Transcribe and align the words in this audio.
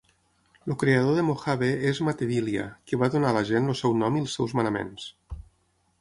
El 0.69 0.77
creador 0.83 1.17
de 1.19 1.25
Mohave 1.27 1.69
és 1.91 2.01
"Matevilya", 2.09 2.65
que 2.89 3.01
va 3.03 3.13
donar 3.17 3.31
a 3.33 3.37
la 3.39 3.47
gent 3.53 3.69
el 3.75 3.81
seu 3.83 3.97
nom 4.03 4.19
i 4.21 4.27
els 4.27 4.37
seus 4.39 4.57
manaments. 4.63 5.07